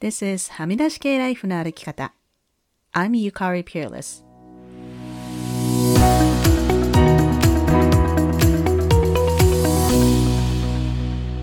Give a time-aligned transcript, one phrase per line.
[0.00, 2.14] This is はみ出し系ライフの歩き方。
[2.92, 4.24] I'm Yukari Peerless.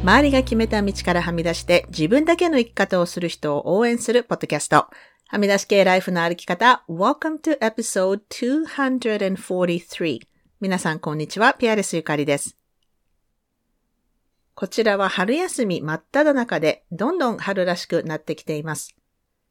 [0.04, 4.88] 周りが決めた道からはみ出して自分だけの生き方をする人を応援するポッドキャスト。
[5.28, 6.86] はみ出し系ライフの歩き方。
[6.88, 10.20] Welcome to episode 243.
[10.62, 11.56] 皆さんこんにちは。
[11.56, 12.56] ピアレスゆかりです。
[14.56, 18.96] こちらは春休み真っ只中でどんどん春らしくなってきています。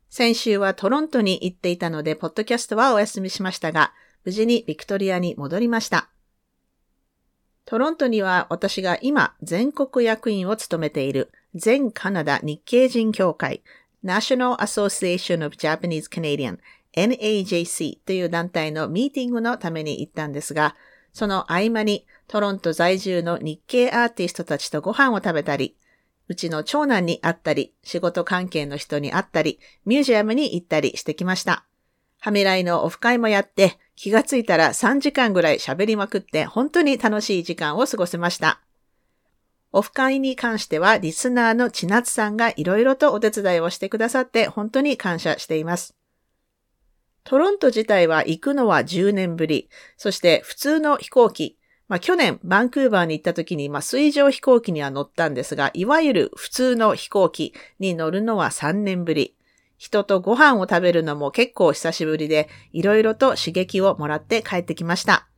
[0.08, 3.92] 先週はトロントに行っていたので、ポッドキャストはお休みしましたが、
[4.24, 6.08] 無事にビクトリアに戻りました。
[7.66, 13.62] トロントには私が今全国役員を務めている全カナダ日系人協会
[14.02, 16.58] National Association of Japanese Canadian
[16.96, 20.76] NAJC という団体のミーティングのために行ったんですが、
[21.12, 25.76] その合間にトロント在住の日系アーティストたちとご飯を食べたり、
[26.28, 31.66] うちの長男に会ったり、仕事関係の人に会ったり、ミュージアムに行ったりしてきました。
[32.20, 38.60] はめらいのオフ会もやって、気がついたら3時間ぐらい喋りまくって本当に楽しい時間を過ごせました。
[39.72, 45.94] オフ会に関してはリスナーの千夏さんがいろいろとお手伝いをしてくださって本当に感謝しています。
[47.24, 49.68] トロント自体は行くのは10年ぶり。
[49.96, 51.58] そして普通の飛行機。
[51.88, 59.36] まあ去年バンクーバーに行った時に、まあ水上飛行機には乗ったんですが、いわゆる普通の飛行機に乗るのは3年ぶり。
[59.76, 65.28] 人とご飯を食べるのも結構久しぶりで、いろいろと刺激をもらって帰ってきました。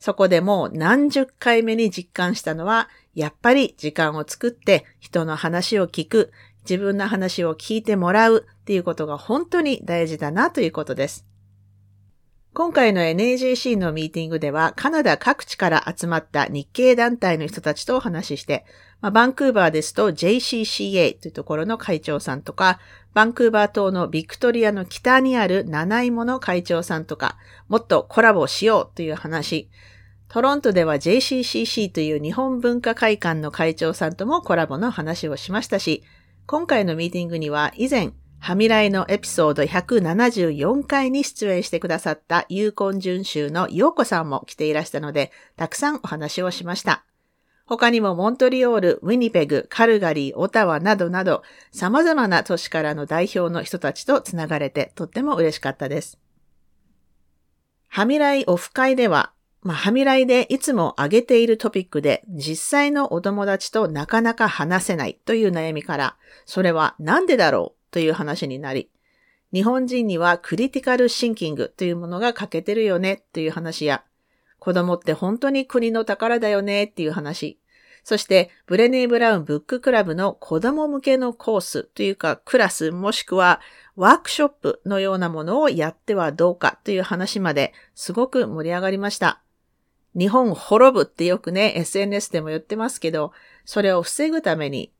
[0.00, 6.32] そこでもう何十回目に実感したのは、やっぱり時間を作って人の話を聞く、
[6.68, 11.26] 自分の話を聞いてもらうっていうことが本当に大事だなということです。
[12.56, 18.64] 今回の NAJC のミーティングでは、カナダ各地から集まった日系団体の人たちとお話しして、
[19.00, 22.78] まあ、バンクーバーですと JCCA というところの会長さんとか、
[23.12, 29.68] バンクーバー島のビクトリアの北にある七芋の会長さんとか、もっとコラボしようという話。
[30.28, 36.04] トロントでは JCCC という日本文化会館の会長さんともコラボの話をしましたし、
[36.46, 38.12] 今回のミーティングには以前
[38.44, 47.06] はみらいのエピソード174回に出演してくださったユーコン準州のヨーコさんも来ていらしたので、たくさんお話をしました。
[47.64, 56.18] 他にもモントリオール、ウィニペグ、カルガリー、オタワなどなど、様々な都市からの代表の人たちとつながれてとっても嬉しかったです。
[57.88, 67.83] はみらいオフ会では、まあ、はみらいでいつも挙げているトピックで実際のお友達となかなか話せないという悩みから、それはなんでだろう？
[67.94, 68.90] という話になり、
[69.52, 74.02] 日本人にはクリティカルシンキングというものが欠けてるよねという話や、
[74.58, 77.60] 子供って本当に国の宝だよねっていう話、
[78.02, 83.60] そしてブレネー・ブラウンブッククラブの子供向けのコースというかクラスもしくは
[83.94, 89.40] ワークショップのようなものをやってはどうかという話まですごく盛り上がりました。
[90.18, 93.30] 日本滅ぶってよくね、SNS でも言ってますけど、
[93.64, 94.92] それを防ぐために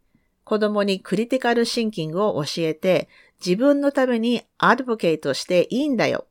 [0.44, 3.08] 子供にクリティカルシンキングを教えて、
[3.44, 6.26] 自分のためにアドボケイトしていいんだよ。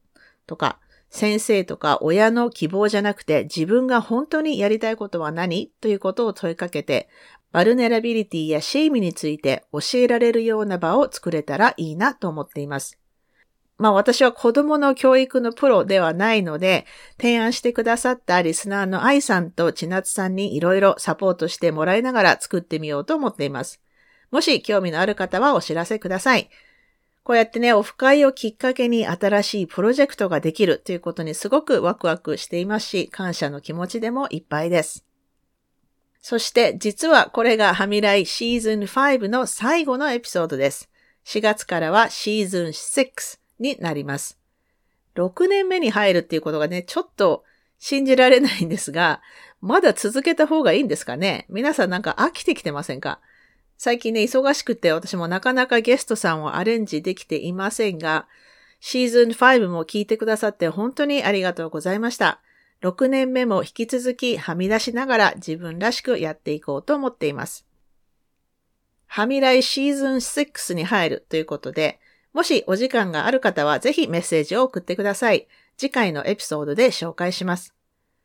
[0.47, 0.79] とか、
[1.09, 5.71] 先生とか親の希望じゃなくて自分が本当にやりたいことは何？
[5.79, 7.07] ということを問いかけて、
[7.51, 12.97] バルネラビリティやシェイミについて教えられるような場を作れたらいいなと思っています。
[13.77, 16.85] まあ私は子供の教育のプロではないので、
[17.19, 23.81] 提案してくださったリスナーの愛さんと千夏さんにいろいろサポートしてもらいながら作ってみようと思っています。
[24.33, 26.49] もし興味のある方はお知らせください。
[27.23, 35.05] こうやってね、オフ会をきっかけに新しいプロジェクトができるということにすごくワクワクしていますし、感謝の気持ちでもいっぱいです。
[36.19, 40.89] そして実はこれがハミライシーズン5の最後のエピソードです。
[41.25, 44.39] 4月からはシーズン6になります。
[45.15, 47.43] 6年目に入るっていうことがね、ちょっと
[47.77, 49.21] 信じられないんですが、
[49.61, 51.45] まだ続けた方がいいんですかね？
[51.49, 53.19] 皆さんなんか飽きてきてませんか？
[53.83, 58.29] 最近ね、忙しくて私もなかなかゲストさんをアレンジできていませんが、
[58.79, 62.39] シーズン5も聞いてくださって本当にありがとうございました。
[62.81, 67.65] 6年目も引き続きはみ出しながら自分らしくやっていこうと思っています。
[69.05, 71.99] はみらいシーズン6に入るということで、
[72.31, 75.49] もしお時間がある方はぜひメッセージを送ってください。
[75.75, 77.75] 次回のエピソードで紹介します。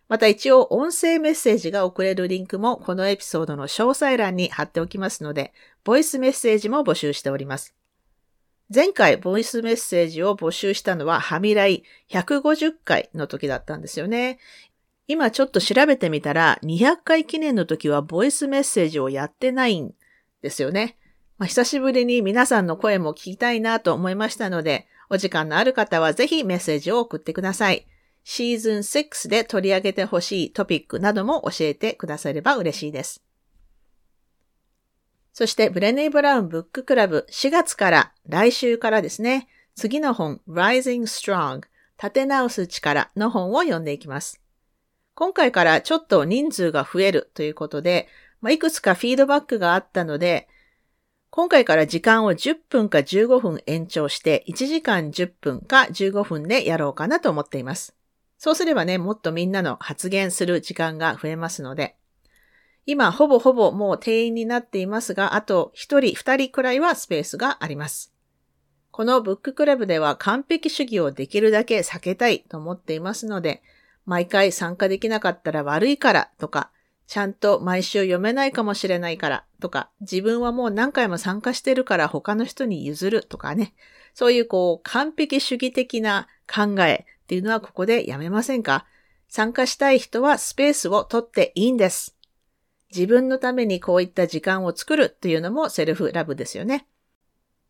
[0.08, 5.52] また一応音声メッセージが送れるリンクもこのエピソードの詳細欄に貼っておきますので、
[5.84, 7.75] ボイスメッセージも募集しております。
[8.75, 14.38] 前回ボイスメッセージを募集したのはハミライ150回の時だったんですよね。
[15.06, 19.94] 今ちょっと調べてみたら200回記念の時はボイスメッセージをやってないん
[20.43, 20.96] ですよね。
[21.38, 27.87] まあ、久しぶりに皆さんの声も聞きたいなと思いましたので、お時間のある方はぜひメッセージを送ってください。
[28.30, 33.22] シーズン6で取り上げてほしいトピックなども教えてくだされば嬉しいです。
[35.32, 41.62] そして、ブレネー・ブラウンブッククラブ4月から、来週からですね、次の本、Rising Strong
[41.96, 44.42] 立て直す力の本を読んでいきます。
[45.14, 48.08] 今回からちょっと人数が増えるということで、
[48.42, 50.48] まあ、いくつかフィードバックがあったので、
[51.30, 57.94] 今回から時間を10分か15分延長して1時間10分か15分でやろうかなと思っています。
[58.38, 61.96] そうすればね、もっとみんなの発言する時間が増えますので、
[62.87, 68.14] 今、ほぼほぼもう定員になっていますが、あと1人、2人くらいはスペースがあります。
[68.90, 73.62] このブッククラブでは完璧主義をできるだけ避けたいと思っていますので、
[74.06, 76.70] 毎回参加できなかったら悪いからとか、
[77.06, 83.75] ちゃんと毎週読めないかもしれないからとか、自分はもう何回も参加してるから他の人に譲るとかね、
[84.14, 88.86] そういうこう完璧主義的な考えっていうのはここでやめませんか？
[89.28, 92.16] 参加したい人はスペースを取っていいんです。
[92.90, 96.86] 自分のためにこういった時間を作るというのもセルフラブですよね。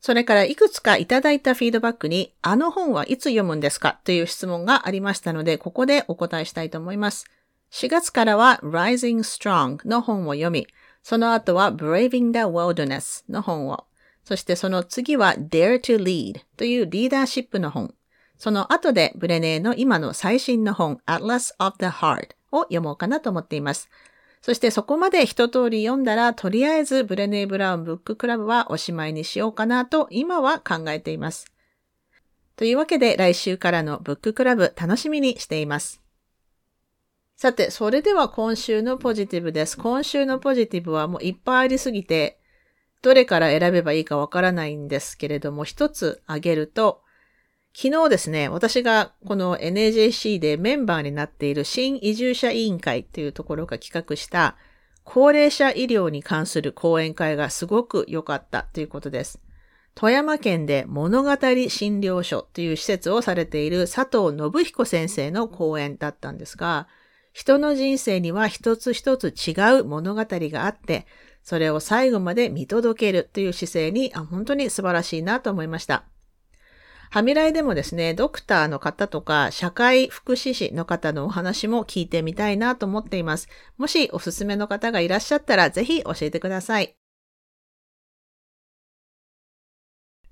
[0.01, 3.99] それからいくつかいただいたフィードバックに、あの本はいつ読むんですか？
[4.05, 7.27] という質問がありましたので、ここでお答えしたいと思います。
[7.73, 10.69] 4月からは Rising Strong の本を読み、
[11.03, 13.87] その後は Braving the Wilderness の本を、
[14.25, 17.93] そしてその次は Dare to Lead というリーダーシップの本、
[18.39, 23.91] その後でブレネーの今の最新の本 Atlas of the Heart を読もうかなと思っています。
[24.41, 31.53] そしてそこまで一通り読んだら、とりあえずブレネー・ブラウンブッククラブはおしまいにしようかなと今は考えています。
[32.55, 36.01] というわけで来週からのブッククラブ楽しみにしています。
[37.37, 39.77] さて、それでは今週のポジティブです。
[39.77, 42.41] 今週のポジティブはもういっぱいありすぎて、
[43.03, 47.03] どれから選べばいいかわからないんですけれども、一つ挙げると、
[47.75, 54.57] 昨日ですね、私がこの NAJC でメンバーになっている新移住者委員会っていうところが企画した
[55.05, 59.41] 高齢者医療に関する講演会がすごく良かったということです。
[59.95, 66.89] 富山県で物語診療所という施設をされている佐藤信彦先生の講演だったんですが、
[67.33, 71.07] 人の人生には一つ一つ違う物語があって、
[71.43, 76.05] それを最後まで見届けるという姿勢に本当に素晴らしいなと思いました。
[77.11, 83.49] ハミライでもですね、ドクターの方とか社会福祉士の方のお話も聞いてみたいなと思っています。
[83.79, 86.95] もしおすすめの方がいらっしゃったらぜひ教えてください。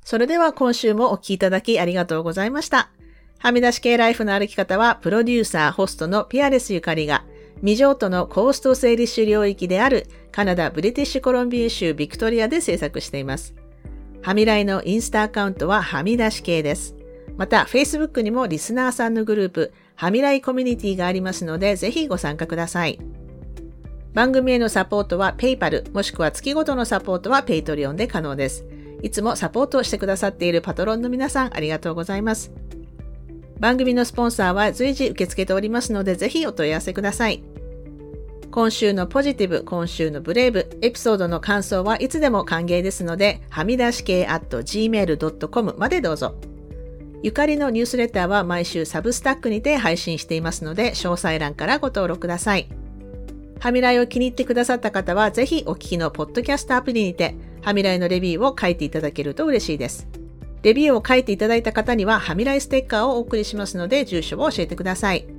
[0.05, 2.91] それでは今週もお聞きいただきありがとうございました。
[3.39, 7.25] はみ出し系ライフの歩き方は、プロデューサー、ホストのピアレスゆかりが、
[7.57, 13.55] 未譲渡のコースト整理種領域であるカナダ・ブリティッシュコロンビア州ビクトリアで制作しています。
[14.23, 16.97] はみらいのインスタアカウントははみ出し系です。
[17.37, 22.99] また、Facebook にもリスナーさんのグループ、はみらいコミュニティがありますので、ぜひご参加ください。
[24.15, 28.65] 番組へのサポートは PayPal、もしくは月ごとのサポートは Patreon で可能です。
[29.03, 32.53] いつもサポートをしてくださっているパトロンの皆さん、ありがとうございます。
[33.61, 37.43] 番組のスポンサーは随時受け付けておりますので、ぜひお問い合わせください。
[38.57, 46.37] 今週のポジティブ、今週のブレイブ、エピソードの感想はいつでも歓迎ですので、はみ出し系 at gmail.com までどうぞ。
[47.23, 52.67] ゆかりのニュースレターは毎週サブスタックにて配信していますので、詳細欄からご登録ください。
[53.61, 60.09] はみらいを気に入ってくださった方は、ぜひお聞きのポッドキャストアプリにて、はみらいのレビューを書いていただけると嬉しいです。
[60.63, 65.36] レビューを書いていただいた方には、はみらいステッカーをお送りしますので、住所を教えてください。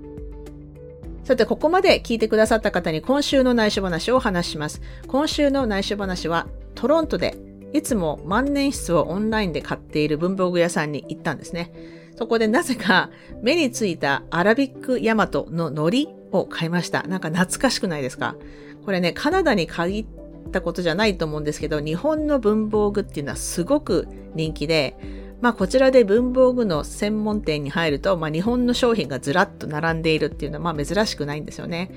[1.27, 4.81] さて、ここまで聞いてくださった方に今週の内緒話を話します。
[5.07, 7.35] 今週の内緒話は、トロントで
[7.73, 11.73] いつも万年筆をオンラインで買っている文房具屋さんに行ったんですね。
[12.15, 13.09] そこでなぜか
[13.41, 17.03] 目についたアラビックヤマトの糊を買いました。
[17.03, 18.37] なんか懐かしくないですか？
[18.85, 20.05] これね、カナダに限っ
[20.53, 24.95] たことじゃないと思うんですけど、日本の文房具っていうのはすごく人気で、
[25.41, 31.91] まあこちらで文房具の専門店に入ると、まあ日本の商品がずらっと並んでいるっていうのはまあ珍しくないんですよね。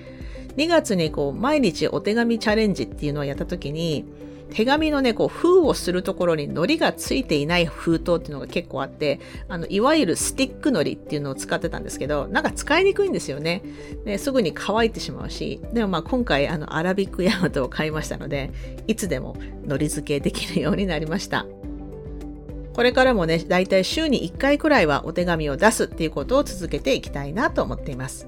[0.57, 4.05] 2月にこう毎日お手紙チャレンジっていうのをやった時に、
[4.51, 13.63] 手紙のね、こう封をするところに糊がついていない封筒っていうのが結構あって、あの、いわゆるスティック糊っていうのを使ってたんですけど、なんか使いにくいんですよね。
[14.05, 18.51] ですぐに乾いてしまうし、でもまあ今回あの、アラビックヤマトを買いましたので、
[18.87, 21.47] いつでも糊付けできるようになりました。
[22.81, 28.27] これからもね、だいたい週に1回くらいはお手紙を出すっていうことを続けていきたいなと思っています。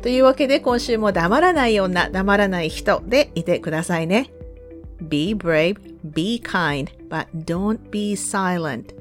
[0.00, 4.32] というわけで今週も黙らない女、黙らない人でいてくださいね。
[5.06, 8.94] Be brave, be kind, but don't be silent.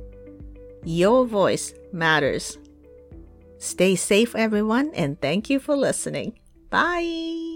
[0.84, 2.60] Your voice matters.
[3.58, 6.34] Stay safe, everyone, and thank you for listening.
[6.70, 7.51] Bye.